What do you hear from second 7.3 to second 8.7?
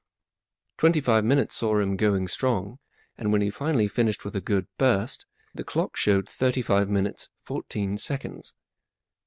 fourteen seconds.